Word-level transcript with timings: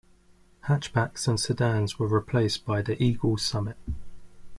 Hatchbacks 0.63 1.27
and 1.27 1.39
sedans 1.39 1.99
were 1.99 2.07
replaced 2.07 2.65
by 2.65 2.81
the 2.81 2.99
Eagle 2.99 3.37
Summit. 3.37 3.77